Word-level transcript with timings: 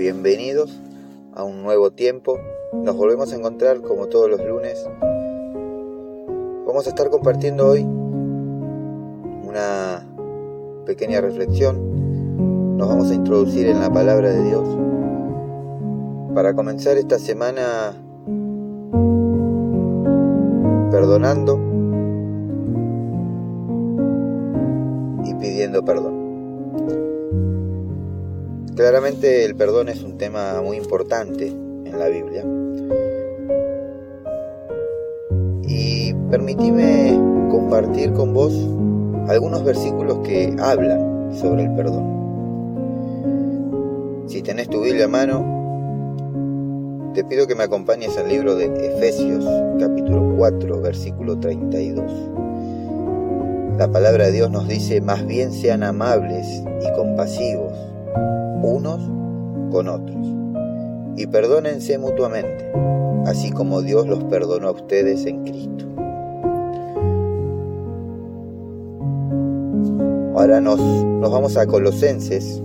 bienvenidos 0.00 0.80
a 1.34 1.44
un 1.44 1.62
nuevo 1.62 1.90
tiempo. 1.90 2.38
Nos 2.72 2.96
volvemos 2.96 3.34
a 3.34 3.36
encontrar 3.36 3.82
como 3.82 4.06
todos 4.06 4.30
los 4.30 4.40
lunes. 4.42 4.88
Vamos 6.66 6.86
a 6.86 6.88
estar 6.88 7.10
compartiendo 7.10 7.66
hoy 7.66 7.82
una 9.42 10.06
pequeña 10.86 11.20
reflexión. 11.20 12.78
Nos 12.78 12.88
vamos 12.88 13.10
a 13.10 13.14
introducir 13.14 13.66
en 13.66 13.78
la 13.78 13.92
palabra 13.92 14.30
de 14.30 14.42
Dios. 14.42 14.66
Para 16.34 16.54
comenzar 16.54 16.96
esta 16.96 17.18
semana 17.18 17.92
perdonando 20.90 21.60
y 25.26 25.34
pidiendo 25.34 25.84
perdón. 25.84 26.19
Claramente 28.80 29.44
el 29.44 29.54
perdón 29.56 29.90
es 29.90 30.02
un 30.02 30.16
tema 30.16 30.62
muy 30.62 30.78
importante 30.78 31.48
en 31.48 31.98
la 31.98 32.08
Biblia. 32.08 32.42
Y 35.68 36.14
permitime 36.30 37.12
compartir 37.50 38.14
con 38.14 38.32
vos 38.32 38.54
algunos 39.28 39.64
versículos 39.64 40.20
que 40.20 40.56
hablan 40.58 41.30
sobre 41.34 41.64
el 41.64 41.74
perdón. 41.74 42.06
Si 44.28 44.40
tenés 44.40 44.70
tu 44.70 44.80
Biblia 44.80 45.04
a 45.04 45.08
mano, 45.08 45.44
te 47.12 47.22
pido 47.22 47.46
que 47.46 47.54
me 47.54 47.64
acompañes 47.64 48.16
al 48.16 48.30
libro 48.30 48.54
de 48.54 48.64
Efesios, 48.64 49.44
capítulo 49.78 50.36
4, 50.38 50.80
versículo 50.80 51.38
32. 51.38 52.10
La 53.76 53.92
palabra 53.92 54.24
de 54.24 54.32
Dios 54.32 54.50
nos 54.50 54.66
dice, 54.66 55.02
más 55.02 55.26
bien 55.26 55.52
sean 55.52 55.82
amables 55.82 56.46
y 56.80 56.90
compasivos 56.96 57.74
unos 58.62 59.00
con 59.70 59.88
otros. 59.88 60.26
Y 61.16 61.26
perdónense 61.26 61.98
mutuamente, 61.98 62.72
así 63.26 63.50
como 63.50 63.82
Dios 63.82 64.06
los 64.06 64.24
perdonó 64.24 64.68
a 64.68 64.72
ustedes 64.72 65.26
en 65.26 65.44
Cristo. 65.44 65.84
Ahora 70.34 70.60
nos, 70.60 70.80
nos 70.80 71.30
vamos 71.30 71.56
a 71.56 71.66
Colosenses, 71.66 72.62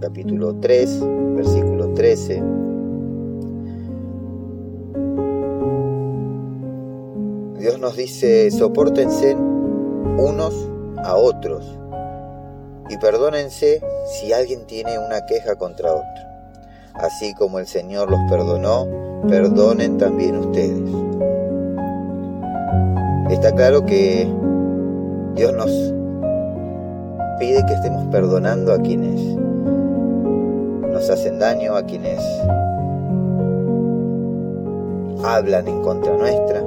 capítulo 0.00 0.54
3, 0.54 1.00
versículo 1.36 1.88
13. 1.94 2.42
Dios 7.58 7.78
nos 7.78 7.96
dice, 7.96 8.50
soportense 8.50 9.34
unos 9.36 10.68
a 11.04 11.16
otros 11.16 11.81
y 12.92 12.98
perdónense 12.98 13.80
si 14.04 14.34
alguien 14.34 14.66
tiene 14.66 14.98
una 14.98 15.24
queja 15.24 15.54
contra 15.54 15.94
otro. 15.94 16.22
Así 16.92 17.32
como 17.34 17.58
el 17.58 17.66
Señor 17.66 18.10
los 18.10 18.20
perdonó, 18.28 18.86
perdonen 19.26 19.96
también 19.96 20.36
ustedes. 20.36 20.90
Está 23.30 23.52
claro 23.52 23.86
que 23.86 24.28
Dios 25.34 25.54
nos 25.54 25.70
pide 27.38 27.64
que 27.66 27.72
estemos 27.72 28.04
perdonando 28.08 28.74
a 28.74 28.78
quienes 28.78 29.18
nos 30.92 31.08
hacen 31.08 31.38
daño, 31.38 31.74
a 31.74 31.84
quienes 31.84 32.20
hablan 35.24 35.66
en 35.66 35.80
contra 35.80 36.14
nuestra. 36.14 36.62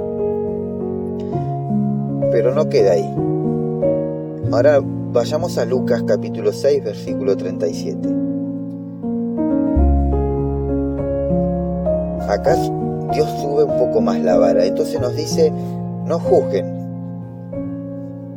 Pero 2.31 2.55
no 2.55 2.67
queda 2.67 2.93
ahí. 2.93 3.15
Ahora 4.51 4.81
Vayamos 5.15 5.57
a 5.57 5.63
Lucas 5.63 6.03
capítulo 6.05 6.51
6, 6.51 6.83
versículo 6.83 7.37
37. 7.37 8.09
Acá 12.27 12.57
Dios 13.13 13.29
sube 13.41 13.63
un 13.63 13.77
poco 13.79 14.01
más 14.01 14.19
la 14.19 14.37
vara, 14.37 14.65
entonces 14.65 14.99
nos 14.99 15.15
dice, 15.15 15.53
no 16.05 16.19
juzguen 16.19 16.65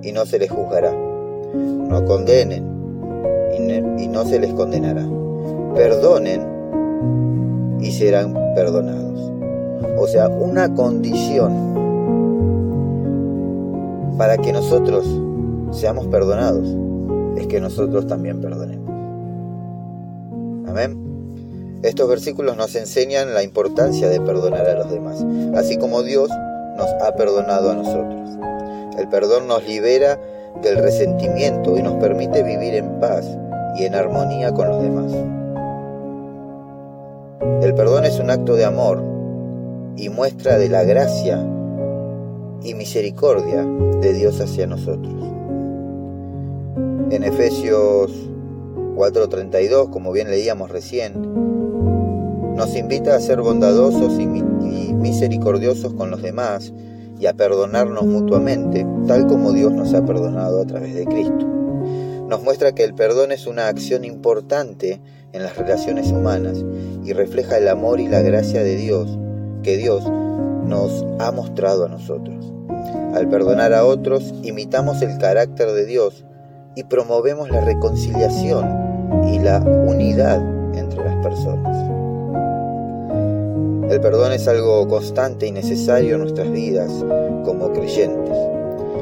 y 0.05 0.13
no 0.13 0.25
se 0.25 0.39
les 0.39 0.53
juzgará, 0.53 0.93
no 0.93 2.05
condenen 2.05 2.63
y 3.99 4.07
no 4.07 4.25
se 4.25 4.39
les 4.39 4.55
condenará, 4.55 5.05
perdonen 5.75 6.47
y 7.81 7.91
serán 7.91 8.35
perdonados. 8.55 9.33
O 9.99 10.07
sea, 10.07 10.29
una 10.29 10.73
condición 10.73 11.75
para 14.17 14.39
que 14.39 14.53
nosotros 14.53 15.28
seamos 15.73 16.07
perdonados, 16.07 16.67
es 17.37 17.47
que 17.47 17.61
nosotros 17.61 18.07
también 18.07 18.41
perdonemos. 18.41 18.89
Amén. 20.69 21.09
Estos 21.83 22.09
versículos 22.09 22.57
nos 22.57 22.75
enseñan 22.75 23.35
la 23.35 23.43
importancia 23.43 24.09
de 24.09 24.21
perdonar 24.21 24.67
a 24.67 24.75
los 24.75 24.91
demás, 24.91 25.25
así 25.55 25.77
como 25.77 26.03
Dios 26.03 26.29
nos 26.77 26.89
ha 27.03 27.15
perdonado 27.15 27.71
a 27.71 27.75
nosotros. 27.75 28.31
El 28.99 29.09
perdón 29.09 29.47
nos 29.47 29.67
libera 29.67 30.19
del 30.63 30.79
resentimiento 30.79 31.77
y 31.77 31.83
nos 31.83 31.95
permite 31.95 32.43
vivir 32.43 32.75
en 32.75 32.99
paz 32.99 33.25
y 33.77 33.85
en 33.85 33.95
armonía 33.95 34.53
con 34.53 34.69
los 34.69 34.83
demás. 34.83 35.13
El 37.63 37.75
perdón 37.75 38.05
es 38.05 38.19
un 38.19 38.31
acto 38.31 38.57
de 38.57 38.65
amor 38.65 39.03
y 39.97 40.09
muestra 40.09 40.59
de 40.59 40.69
la 40.69 40.83
gracia 40.83 41.45
y 42.63 42.75
misericordia 42.75 43.65
de 44.01 44.13
Dios 44.13 44.41
hacia 44.41 44.67
nosotros 44.67 45.29
en 47.11 47.25
Efesios 47.25 48.11
4:32, 48.95 49.91
como 49.91 50.13
bien 50.13 50.31
leíamos 50.31 50.71
recién, 50.71 51.15
nos 52.55 52.75
invita 52.77 53.15
a 53.15 53.21
ser 53.21 53.41
bondadosos 53.41 54.19
y 54.19 54.27
misericordiosos 54.27 55.95
con 55.95 56.11
los 56.11 56.23
demás 56.23 56.73
y 57.19 57.27
a 57.27 57.35
perdonarnos 57.35 58.05
mutuamente, 58.05 58.87
tal 59.07 59.27
como 59.27 59.53
Dios 59.53 59.73
nos 59.73 59.95
ha 59.95 60.05
perdonado 60.05 60.61
a 60.61 60.67
través 60.67 60.95
de 60.95 61.07
Cristo. 61.07 61.47
Nos 62.29 62.43
muestra 62.43 62.73
que 62.73 62.85
el 62.85 62.95
perdón 62.95 63.33
es 63.33 63.47
una 63.47 63.69
acción 63.69 64.05
importante 64.05 65.01
en 65.33 65.43
las 65.43 65.57
relaciones 65.57 66.11
humanas 66.13 66.65
y 67.05 67.13
refleja 67.13 67.59
el 67.59 67.69
amor 67.69 68.01
y 68.01 68.09
la 68.09 68.21
gracia 68.21 68.63
de 68.63 68.77
Dios 68.77 69.19
que 69.63 69.77
Dios 69.77 70.05
nos 70.65 71.07
ha 71.19 71.33
mostrado 71.33 71.87
a 71.87 71.89
nosotros. 71.89 72.53
Al 73.15 73.29
perdonar 73.29 73.73
a 73.73 73.85
otros, 73.85 74.35
imitamos 74.43 75.01
el 75.03 75.17
carácter 75.19 75.73
de 75.73 75.87
Dios 75.87 76.25
y 76.75 76.85
promovemos 76.85 77.51
la 77.51 77.61
reconciliación 77.61 78.67
y 79.33 79.39
la 79.39 79.59
unidad 79.61 80.41
entre 80.77 81.05
las 81.05 81.17
personas. 81.17 81.77
El 83.91 84.01
perdón 84.01 84.33
es 84.33 84.47
algo 84.47 84.87
constante 84.87 85.47
y 85.47 85.53
necesario 85.53 86.17
en 86.17 86.21
nuestras 86.21 86.51
vidas 86.51 86.93
como 87.45 87.73
creyentes. 87.73 88.37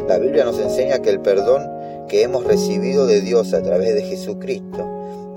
La 0.09 0.19
Biblia 0.19 0.45
nos 0.45 0.61
enseña 0.61 1.01
que 1.01 1.11
el 1.11 1.21
perdón 1.21 1.69
que 2.09 2.23
hemos 2.23 2.45
recibido 2.45 3.07
de 3.07 3.21
Dios 3.21 3.53
a 3.53 3.63
través 3.63 3.95
de 3.95 4.03
Jesucristo 4.03 4.87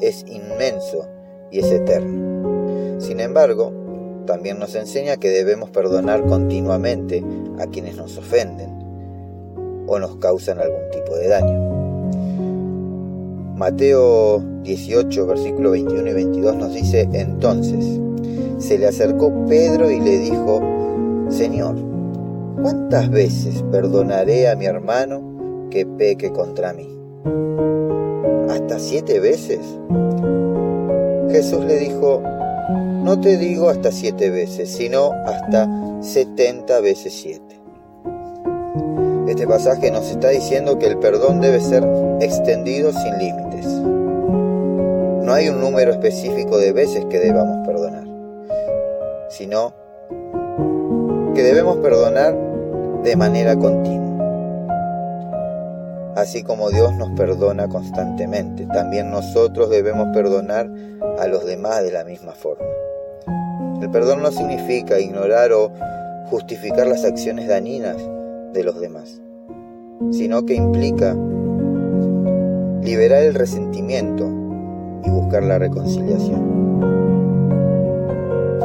es 0.02 0.24
inmenso 0.28 1.08
y 1.52 1.60
es 1.60 1.72
eterno. 1.72 3.00
Sin 3.00 3.20
embargo, 3.20 3.74
también 4.28 4.60
nos 4.60 4.76
enseña 4.76 5.18
que 5.18 5.30
debemos 5.30 5.72
perdonar 5.72 6.24
continuamente 6.28 7.24
a 7.58 7.66
quienes 7.66 7.98
nos 7.98 8.16
ofenden 8.18 8.70
o 9.88 9.98
nos 9.98 10.18
causan 10.18 10.60
algún 10.60 10.92
tipo 10.92 11.16
de 11.16 11.28
daño. 11.28 11.79
Mateo 13.60 14.42
18, 14.64 15.28
versículo 15.28 15.72
21 15.72 16.10
y 16.10 16.14
22 16.14 16.56
nos 16.56 16.74
dice, 16.74 17.10
entonces 17.12 18.00
se 18.58 18.78
le 18.78 18.88
acercó 18.88 19.34
Pedro 19.50 19.92
y 19.92 20.00
le 20.00 20.18
dijo, 20.18 20.62
Señor, 21.28 21.76
¿cuántas 22.62 23.10
veces 23.10 23.62
perdonaré 23.70 24.48
a 24.48 24.56
mi 24.56 24.66
hermano 24.66 25.68
que 25.70 25.86
peque 25.86 26.32
contra 26.32 26.72
mí? 26.72 26.88
¿Hasta 28.50 28.80
siete 28.80 29.20
veces? 29.20 29.60
Jesús 31.30 31.66
le 31.66 31.80
dijo, 31.80 32.24
no 33.04 33.20
te 33.20 33.38
digo 33.38 33.68
hasta 33.68 33.92
siete 33.92 34.30
veces, 34.30 34.70
sino 34.70 35.12
hasta 35.26 35.68
setenta 36.00 36.80
veces 36.80 37.12
siete. 37.12 37.60
Este 39.28 39.46
pasaje 39.46 39.92
nos 39.92 40.10
está 40.10 40.30
diciendo 40.30 40.80
que 40.80 40.88
el 40.88 40.98
perdón 40.98 41.42
debe 41.42 41.60
ser 41.60 41.86
extendido 42.22 42.92
sin 42.94 43.20
No 43.66 45.34
hay 45.34 45.50
un 45.50 45.60
número 45.60 45.92
específico 45.92 46.58
de 46.58 46.72
veces 46.72 47.06
que 47.06 47.20
debamos 47.20 47.66
perdonar, 47.68 48.06
sino 49.30 49.74
que 51.36 51.44
debemos 51.44 51.78
perdonar 51.78 52.36
de 53.04 53.16
manera 53.16 53.56
continua. 53.56 54.10
Así 56.16 56.44
como 56.44 56.70
Dios 56.70 56.96
nos 56.98 57.12
perdona 57.12 57.70
constantemente, 57.70 58.66
también 58.66 59.10
nosotros 59.10 59.70
debemos 59.70 60.08
perdonar 60.14 60.70
a 61.20 61.28
los 61.28 61.46
demás 61.46 61.84
de 61.84 61.92
la 61.92 62.04
misma 62.04 62.34
forma. 62.34 62.66
El 63.82 63.90
perdón 63.90 64.22
no 64.22 64.32
significa 64.32 65.00
ignorar 65.00 65.54
o 65.54 65.72
justificar 66.30 66.88
las 66.88 67.06
acciones 67.06 67.48
dañinas 67.48 67.98
de 68.54 68.64
los 68.64 68.80
demás, 68.82 69.22
sino 70.12 70.46
que 70.46 70.56
implica 70.56 71.16
liberar 72.82 73.24
el 73.24 73.34
resentimiento 73.34 74.26
y 75.04 75.10
buscar 75.10 75.44
la 75.44 75.60
reconciliación. 75.60 76.60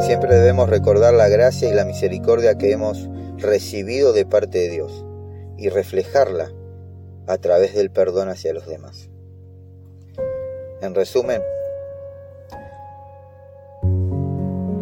Siempre 0.00 0.34
debemos 0.34 0.68
recordar 0.68 1.14
la 1.14 1.28
gracia 1.28 1.68
y 1.68 1.74
la 1.74 1.84
misericordia 1.84 2.58
que 2.58 2.72
hemos 2.72 3.08
recibido 3.38 4.12
de 4.12 4.26
parte 4.26 4.58
de 4.58 4.70
Dios 4.70 5.04
y 5.56 5.68
reflejarla 5.68 6.50
a 7.26 7.38
través 7.38 7.74
del 7.74 7.90
perdón 7.90 8.28
hacia 8.28 8.52
los 8.52 8.66
demás. 8.66 9.08
En 10.82 10.94
resumen, 10.94 11.40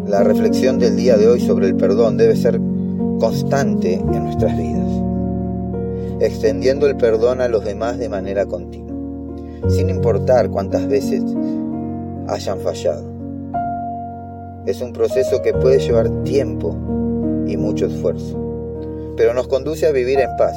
la 0.07 0.25
reflexión 0.25 0.79
del 0.79 0.97
día 0.97 1.17
de 1.17 1.29
hoy 1.29 1.41
sobre 1.41 1.67
el 1.67 1.77
perdón 1.77 2.17
debe 2.17 2.37
ser 2.37 2.61
constante 3.21 3.95
en 3.95 4.25
nuestras 4.25 4.57
vidas, 4.59 4.91
extendiendo 6.21 6.87
el 6.87 6.97
perdón 6.97 7.41
a 7.41 7.49
los 7.49 7.65
demás 7.65 7.99
de 7.99 8.09
manera 8.09 8.47
continua, 8.47 8.92
sin 9.69 9.91
importar 9.91 10.51
cuántas 10.51 10.87
veces 10.89 11.23
hayan 12.29 12.59
fallado. 12.61 13.05
Es 14.67 14.81
un 14.81 14.93
proceso 14.93 15.43
que 15.43 15.53
puede 15.53 15.79
llevar 15.79 16.09
tiempo 16.23 16.77
y 17.47 17.57
mucho 17.57 17.87
esfuerzo, 17.87 18.39
pero 19.17 19.35
nos 19.35 19.49
conduce 19.49 19.87
a 19.87 19.93
vivir 19.93 20.21
en 20.21 20.37
paz. 20.37 20.57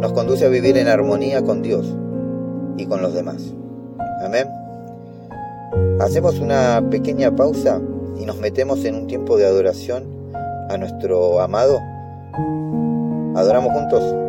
Nos 0.00 0.12
conduce 0.12 0.44
a 0.44 0.48
vivir 0.48 0.76
en 0.76 0.88
armonía 0.88 1.42
con 1.42 1.62
Dios 1.62 1.96
y 2.76 2.86
con 2.86 3.00
los 3.00 3.14
demás. 3.14 3.54
Amén. 4.22 4.46
Hacemos 6.00 6.38
una 6.38 6.82
pequeña 6.90 7.34
pausa 7.34 7.80
y 8.18 8.26
nos 8.26 8.38
metemos 8.38 8.84
en 8.84 8.94
un 8.94 9.06
tiempo 9.06 9.36
de 9.36 9.46
adoración 9.46 10.04
a 10.68 10.76
nuestro 10.76 11.40
amado. 11.40 11.80
Adoramos 13.34 13.72
juntos. 13.72 14.25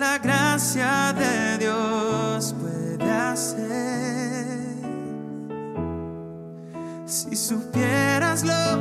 La 0.00 0.18
gracia 0.18 1.12
de 1.12 1.58
Dios 1.58 2.54
puede 2.58 3.10
hacer. 3.12 3.68
Si 7.04 7.36
supieras 7.36 8.42
lo 8.42 8.78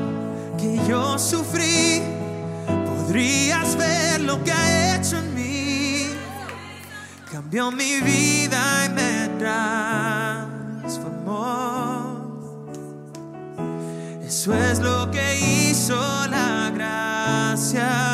que 0.57 0.79
yo 0.87 1.19
sufrí, 1.19 2.01
podrías 2.85 3.75
ver 3.75 4.21
lo 4.21 4.41
que 4.45 4.53
ha 4.53 4.95
hecho 4.95 5.17
en 5.17 5.35
mí. 5.35 6.07
Cambió 7.29 7.69
mi 7.69 7.99
vida 7.99 8.85
y 8.85 8.89
me 8.89 9.29
transformó. 9.37 10.79
Eso 14.25 14.53
es 14.53 14.79
lo 14.79 15.11
que 15.11 15.37
hizo 15.37 15.99
la 16.27 16.71
gracia 16.73 18.08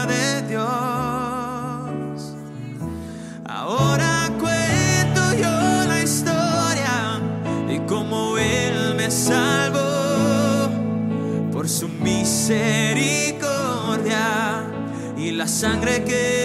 sangre 15.48 16.04
que 16.04 16.45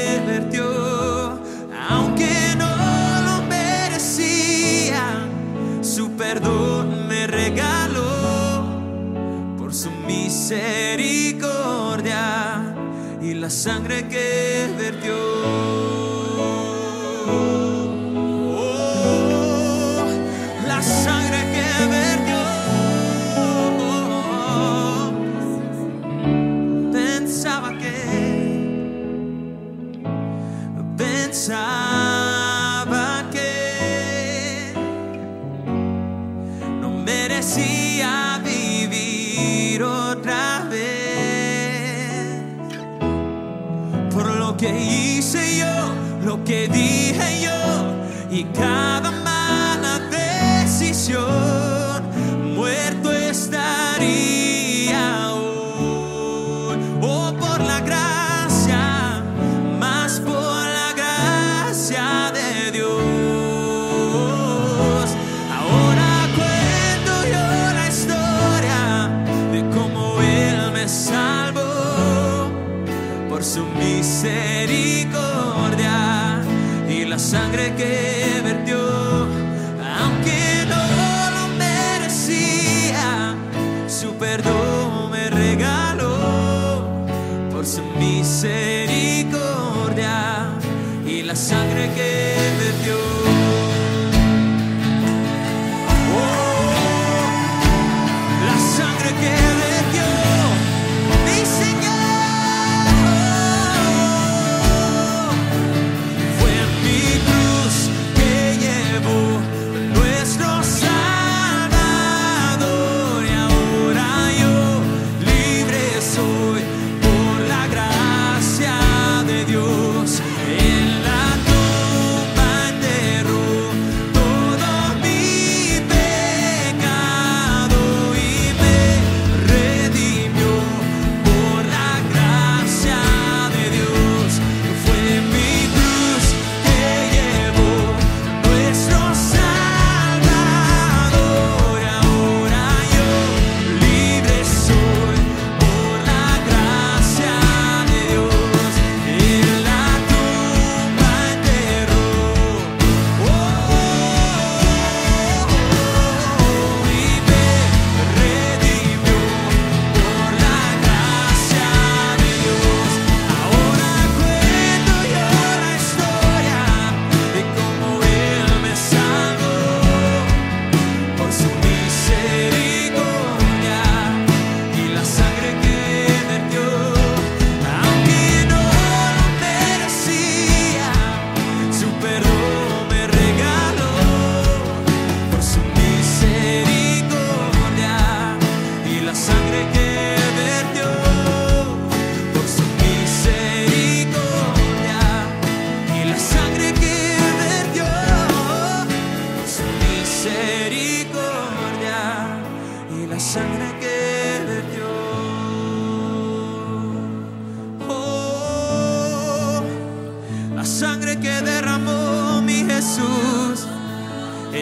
que 44.60 44.78
hice 44.78 45.56
yo, 45.56 45.94
lo 46.22 46.44
que 46.44 46.68
dije 46.68 47.40
yo 47.40 47.96
y 48.30 48.44
cada 48.44 49.10
mala 49.10 49.98
decisión 50.10 51.59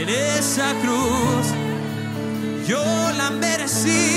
esa 0.09 0.75
cruz. 0.83 1.47
Yo 2.67 2.83
la 3.17 3.31
merecía, 3.31 4.08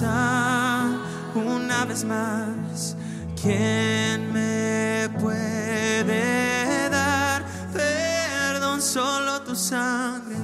Una 0.00 1.84
vez 1.84 2.02
más, 2.04 2.96
¿quién 3.40 4.32
me 4.32 5.10
puede 5.20 6.88
dar 6.88 7.44
perdón? 7.74 8.80
Solo 8.80 9.42
tu 9.42 9.54
sangre. 9.54 10.36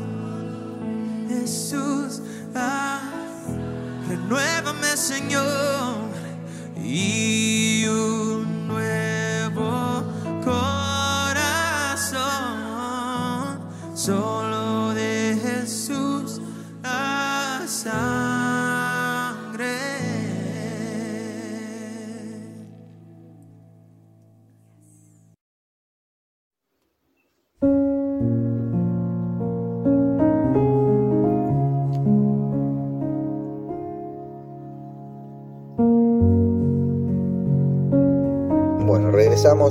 Jesús, 1.29 2.21
ah, 2.55 3.01
renuévame, 4.07 4.97
Señor, 4.97 6.11
y 6.77 7.48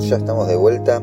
ya 0.04 0.16
estamos 0.16 0.48
de 0.48 0.56
vuelta 0.56 1.02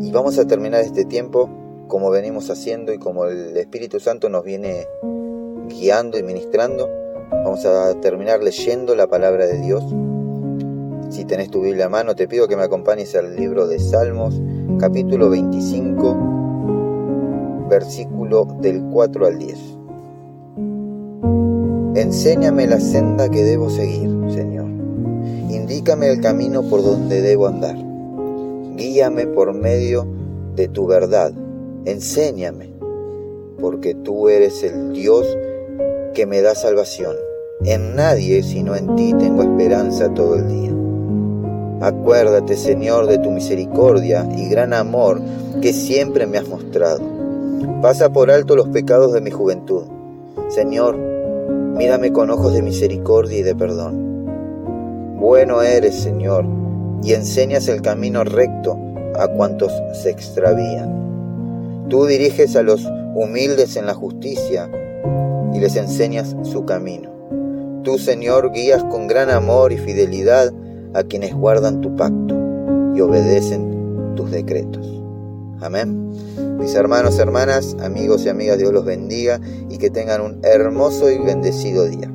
y 0.00 0.10
vamos 0.10 0.38
a 0.38 0.46
terminar 0.46 0.80
este 0.82 1.04
tiempo 1.04 1.50
como 1.88 2.10
venimos 2.10 2.50
haciendo 2.50 2.92
y 2.92 2.98
como 2.98 3.24
el 3.26 3.56
Espíritu 3.56 4.00
Santo 4.00 4.28
nos 4.28 4.42
viene 4.44 4.86
guiando 5.68 6.18
y 6.18 6.22
ministrando. 6.22 6.90
Vamos 7.30 7.64
a 7.64 7.98
terminar 8.00 8.42
leyendo 8.42 8.94
la 8.94 9.06
palabra 9.06 9.46
de 9.46 9.58
Dios. 9.60 9.82
Si 11.10 11.24
tenés 11.24 11.50
tu 11.50 11.62
Biblia 11.62 11.86
a 11.86 11.88
mano, 11.88 12.14
te 12.14 12.28
pido 12.28 12.48
que 12.48 12.56
me 12.56 12.64
acompañes 12.64 13.14
al 13.14 13.36
libro 13.36 13.68
de 13.68 13.78
Salmos, 13.78 14.38
capítulo 14.78 15.30
25, 15.30 17.66
versículo 17.70 18.44
del 18.60 18.82
4 18.92 19.26
al 19.26 19.38
10. 19.38 19.58
Enséñame 21.94 22.66
la 22.66 22.80
senda 22.80 23.30
que 23.30 23.44
debo 23.44 23.70
seguir, 23.70 24.10
Señor. 24.30 24.66
Indícame 25.48 26.08
el 26.08 26.20
camino 26.20 26.62
por 26.62 26.82
donde 26.82 27.22
debo 27.22 27.46
andar. 27.46 27.76
Guíame 28.76 29.26
por 29.26 29.54
medio 29.54 30.06
de 30.54 30.68
tu 30.68 30.86
verdad. 30.86 31.32
Enséñame, 31.86 32.70
porque 33.58 33.94
tú 33.94 34.28
eres 34.28 34.62
el 34.62 34.92
Dios 34.92 35.26
que 36.14 36.26
me 36.26 36.42
da 36.42 36.54
salvación. 36.54 37.16
En 37.64 37.96
nadie 37.96 38.42
sino 38.42 38.76
en 38.76 38.94
ti 38.96 39.14
tengo 39.14 39.42
esperanza 39.42 40.12
todo 40.12 40.36
el 40.36 40.48
día. 40.48 40.72
Acuérdate, 41.80 42.56
Señor, 42.56 43.06
de 43.06 43.18
tu 43.18 43.30
misericordia 43.30 44.28
y 44.36 44.48
gran 44.48 44.72
amor 44.72 45.20
que 45.62 45.72
siempre 45.72 46.26
me 46.26 46.38
has 46.38 46.48
mostrado. 46.48 47.00
Pasa 47.80 48.10
por 48.10 48.30
alto 48.30 48.56
los 48.56 48.68
pecados 48.68 49.12
de 49.12 49.20
mi 49.20 49.30
juventud. 49.30 49.84
Señor, 50.48 50.96
mírame 50.96 52.12
con 52.12 52.30
ojos 52.30 52.52
de 52.52 52.62
misericordia 52.62 53.38
y 53.38 53.42
de 53.42 53.54
perdón. 53.54 54.06
Bueno 55.18 55.62
eres, 55.62 55.94
Señor, 55.94 56.44
y 57.02 57.12
enseñas 57.12 57.68
el 57.68 57.82
camino 57.82 58.24
recto 58.24 58.78
a 59.18 59.28
cuantos 59.28 59.72
se 59.92 60.10
extravían. 60.10 61.86
Tú 61.88 62.06
diriges 62.06 62.56
a 62.56 62.62
los 62.62 62.86
humildes 63.14 63.76
en 63.76 63.86
la 63.86 63.94
justicia 63.94 64.70
y 65.52 65.58
les 65.60 65.76
enseñas 65.76 66.36
su 66.42 66.64
camino. 66.64 67.10
Tú, 67.82 67.98
Señor, 67.98 68.52
guías 68.52 68.82
con 68.84 69.06
gran 69.06 69.30
amor 69.30 69.72
y 69.72 69.78
fidelidad 69.78 70.52
a 70.94 71.02
quienes 71.04 71.34
guardan 71.34 71.80
tu 71.80 71.94
pacto 71.94 72.34
y 72.94 73.00
obedecen 73.00 74.14
tus 74.16 74.30
decretos. 74.30 75.02
Amén. 75.60 76.10
Mis 76.58 76.74
hermanos, 76.74 77.18
hermanas, 77.18 77.76
amigos 77.80 78.24
y 78.24 78.28
amigas, 78.28 78.58
Dios 78.58 78.72
los 78.72 78.84
bendiga 78.84 79.40
y 79.70 79.78
que 79.78 79.90
tengan 79.90 80.20
un 80.20 80.40
hermoso 80.42 81.10
y 81.10 81.18
bendecido 81.18 81.84
día. 81.84 82.00